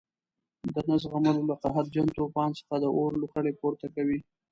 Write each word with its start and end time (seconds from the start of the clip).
د 0.73 0.75
نه 0.87 0.95
زغملو 1.03 1.43
له 1.49 1.55
قهرجن 1.63 2.07
توپان 2.17 2.49
څخه 2.59 2.75
د 2.79 2.85
اور 2.97 3.11
لوخړې 3.21 3.53
پورته 3.59 3.87
کوي. 3.95 4.19